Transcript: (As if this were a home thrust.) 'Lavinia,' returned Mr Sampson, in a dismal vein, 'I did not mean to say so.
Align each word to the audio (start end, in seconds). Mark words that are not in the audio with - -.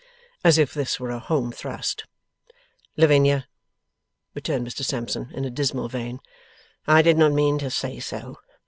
(As 0.43 0.57
if 0.57 0.73
this 0.73 0.99
were 0.99 1.11
a 1.11 1.19
home 1.19 1.51
thrust.) 1.51 2.05
'Lavinia,' 2.97 3.47
returned 4.33 4.65
Mr 4.65 4.83
Sampson, 4.83 5.29
in 5.31 5.45
a 5.45 5.51
dismal 5.51 5.89
vein, 5.89 6.19
'I 6.87 7.03
did 7.03 7.19
not 7.19 7.33
mean 7.33 7.59
to 7.59 7.69
say 7.69 7.99
so. 7.99 8.39